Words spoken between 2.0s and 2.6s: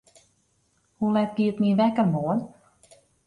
moarn?